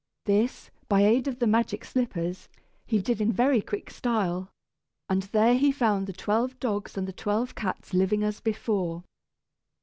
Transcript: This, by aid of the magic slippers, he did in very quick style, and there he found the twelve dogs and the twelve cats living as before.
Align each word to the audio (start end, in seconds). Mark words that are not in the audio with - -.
This, 0.25 0.71
by 0.89 1.01
aid 1.03 1.27
of 1.27 1.37
the 1.37 1.45
magic 1.45 1.85
slippers, 1.85 2.49
he 2.87 2.97
did 2.99 3.21
in 3.21 3.31
very 3.31 3.61
quick 3.61 3.91
style, 3.91 4.49
and 5.07 5.21
there 5.29 5.55
he 5.55 5.71
found 5.71 6.07
the 6.07 6.11
twelve 6.11 6.59
dogs 6.59 6.97
and 6.97 7.07
the 7.07 7.13
twelve 7.13 7.53
cats 7.53 7.93
living 7.93 8.23
as 8.23 8.39
before. 8.39 9.03